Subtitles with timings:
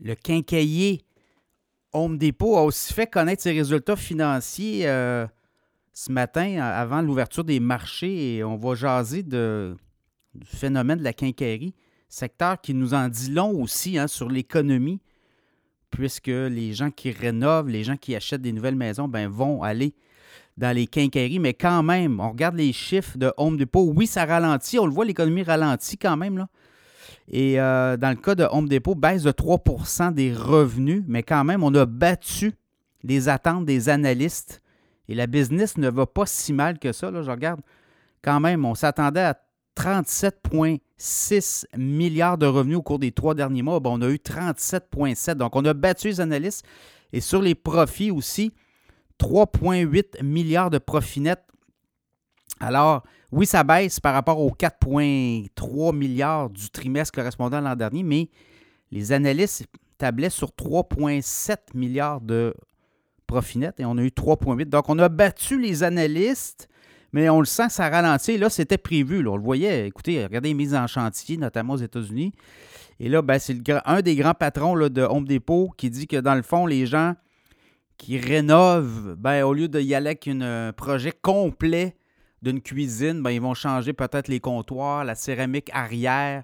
[0.00, 1.04] le quincailler
[1.92, 5.26] Home Depot a aussi fait connaître ses résultats financiers euh,
[5.92, 9.74] ce matin avant l'ouverture des marchés et on va jaser du
[10.44, 11.74] phénomène de la quincaillerie,
[12.08, 15.00] secteur qui nous en dit long aussi hein, sur l'économie,
[15.90, 19.92] puisque les gens qui rénovent, les gens qui achètent des nouvelles maisons, ben, vont aller
[20.56, 23.92] dans les quincailleries, mais quand même, on regarde les chiffres de Home Depot.
[23.94, 26.38] Oui, ça ralentit, on le voit, l'économie ralentit quand même.
[26.38, 26.48] Là.
[27.28, 31.44] Et euh, dans le cas de Home Depot, baisse de 3% des revenus, mais quand
[31.44, 32.52] même, on a battu
[33.02, 34.62] les attentes des analystes.
[35.08, 37.10] Et la business ne va pas si mal que ça.
[37.10, 37.22] Là.
[37.22, 37.60] Je regarde
[38.22, 39.40] quand même, on s'attendait à
[39.76, 43.80] 37,6 milliards de revenus au cours des trois derniers mois.
[43.84, 45.34] on a eu 37,7.
[45.34, 46.64] Donc, on a battu les analystes.
[47.12, 48.52] Et sur les profits aussi,
[49.18, 51.44] 3,8 milliards de profits nets.
[52.60, 58.28] Alors, oui, ça baisse par rapport aux 4,3 milliards du trimestre correspondant l'an dernier, mais
[58.92, 59.66] les analystes
[59.98, 62.54] tablaient sur 3,7 milliards de
[63.26, 64.66] profits nets et on a eu 3,8.
[64.66, 66.68] Donc, on a battu les analystes,
[67.12, 68.36] mais on le sent, ça ralentit.
[68.36, 69.26] Là, c'était prévu.
[69.26, 69.86] on le voyait.
[69.86, 72.32] Écoutez, regardez les mises en chantier, notamment aux États-Unis.
[72.98, 76.34] Et là, ben, c'est un des grands patrons de Home Depot qui dit que dans
[76.34, 77.14] le fond, les gens
[77.96, 81.96] qui rénovent, ben, au lieu d'y aller avec un projet complet
[82.42, 86.42] d'une cuisine, ben, ils vont changer peut-être les comptoirs, la céramique arrière,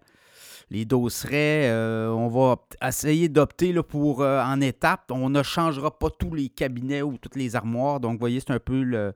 [0.71, 1.71] les dosserets.
[1.71, 5.11] Euh, on va essayer d'opter pour euh, en étapes.
[5.11, 8.01] On ne changera pas tous les cabinets ou toutes les armoires.
[8.01, 9.15] Donc, vous voyez, c'est un peu le,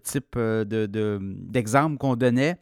[0.00, 2.56] type euh, d'exemple de, qu'on donnait.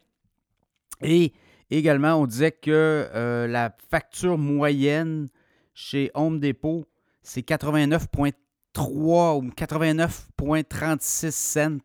[1.02, 1.32] Et
[1.70, 3.08] également, on disait que
[3.48, 5.28] la facture moyenne
[5.74, 6.84] chez Home Depot,
[7.22, 8.32] c'est 89,3
[8.74, 11.78] 3 ou 89,36 cents,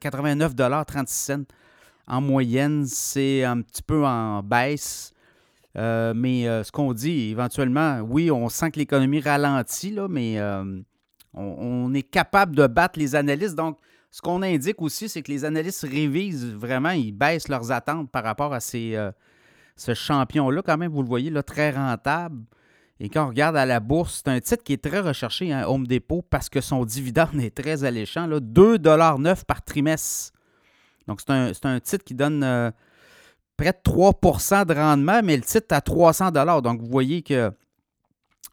[0.00, 0.54] 89
[0.86, 1.44] 36 cents
[2.06, 2.86] en moyenne.
[2.86, 5.12] C'est un petit peu en baisse.
[5.76, 10.38] Euh, mais euh, ce qu'on dit, éventuellement, oui, on sent que l'économie ralentit, là, mais
[10.38, 10.80] euh,
[11.34, 13.54] on, est capable de battre les analystes.
[13.54, 13.78] Donc,
[14.10, 18.24] ce qu'on indique aussi, c'est que les analystes révisent vraiment, ils baissent leurs attentes par
[18.24, 18.96] rapport à ces,
[19.76, 20.62] ce champion-là.
[20.62, 22.42] Quand même, vous le voyez, là, très rentable.
[23.00, 25.64] Et quand on regarde à la bourse, c'est un titre qui est très recherché, hein,
[25.66, 28.28] Home Depot, parce que son dividende est très alléchant.
[28.28, 30.32] 2,9 par trimestre.
[31.06, 32.70] Donc, c'est un, titre qui donne euh,
[33.56, 34.12] près de 3
[34.64, 37.50] de rendement, mais le titre à 300 Donc, vous voyez qu'il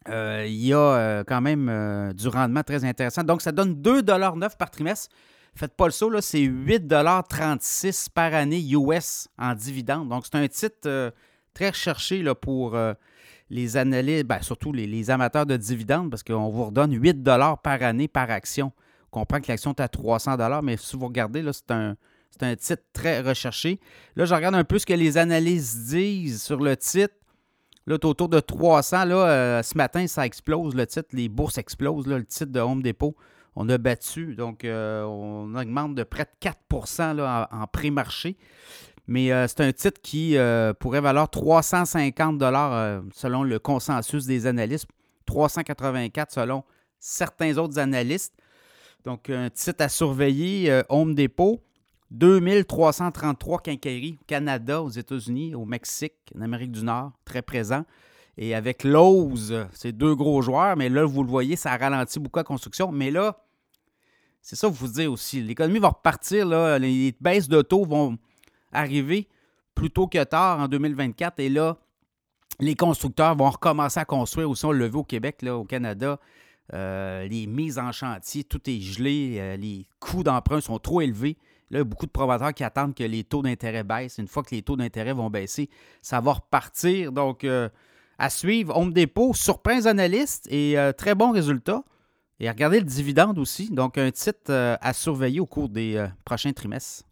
[0.08, 3.24] euh, y a euh, quand même du rendement très intéressant.
[3.24, 5.14] Donc, ça donne 2,9 par trimestre.
[5.54, 10.08] Faites pas le saut, c'est 8,36 par année US en dividende.
[10.08, 11.12] Donc, c'est un titre
[11.56, 12.76] très recherché là, pour
[13.50, 17.24] les analystes, ben, surtout les, amateurs de dividendes, parce qu'on vous redonne 8
[17.62, 18.72] par année par action.
[19.12, 21.96] On comprend que l'action est à 300 mais si vous regardez, c'est un,
[22.42, 23.80] un titre très recherché.
[24.16, 27.14] Là, je regarde un peu ce que les analystes disent sur le titre.
[27.86, 29.04] Là, autour de 300.
[29.04, 31.08] Là, euh, ce matin, ça explose le titre.
[31.12, 32.06] Les bourses explosent.
[32.06, 33.14] le titre de Home Depot,
[33.54, 34.34] on a battu.
[34.34, 38.36] Donc, euh, on augmente de près de 4 là, en pré-marché.
[39.08, 44.26] Mais euh, c'est un titre qui euh, pourrait valoir 350 dollars euh, selon le consensus
[44.26, 44.88] des analystes,
[45.26, 46.64] 384 selon
[46.98, 48.34] certains autres analystes.
[49.04, 51.62] Donc, un titre à surveiller, Home Depot,
[52.10, 57.84] 2333 quincailleries au Canada, aux États-Unis, au Mexique, en Amérique du Nord, très présent.
[58.36, 62.40] Et avec Lowe's, c'est deux gros joueurs, mais là, vous le voyez, ça ralentit beaucoup
[62.40, 62.90] la construction.
[62.90, 63.38] Mais là,
[64.42, 65.40] c'est ça que vous dire aussi.
[65.40, 68.18] L'économie va repartir, là, les baisses de taux vont,
[68.76, 69.28] arriver
[69.74, 71.40] plus tôt que tard en 2024.
[71.40, 71.76] Et là,
[72.60, 74.64] les constructeurs vont recommencer à construire aussi.
[74.64, 76.18] On le veut au Québec, là, au Canada.
[76.72, 79.36] Euh, les mises en chantier, tout est gelé.
[79.38, 81.36] Euh, les coûts d'emprunt sont trop élevés.
[81.70, 84.18] Là, il y a beaucoup de promoteurs qui attendent que les taux d'intérêt baissent.
[84.18, 85.68] Une fois que les taux d'intérêt vont baisser,
[86.00, 87.12] ça va repartir.
[87.12, 87.68] Donc, euh,
[88.18, 91.84] à suivre, Home Depot surprend les analystes et très bon résultat.
[92.40, 93.70] Et regardez le dividende aussi.
[93.70, 97.04] Donc, un titre à surveiller au cours des prochains trimestres.